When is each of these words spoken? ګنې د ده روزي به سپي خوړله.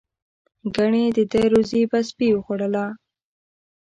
ګنې 0.75 1.05
د 1.17 1.19
ده 1.31 1.41
روزي 1.51 1.81
به 1.91 1.99
سپي 2.07 2.27
خوړله. 2.43 2.85